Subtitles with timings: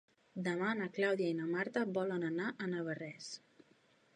[0.45, 3.29] Demà na Clàudia i na Marta volen anar a Navarrés.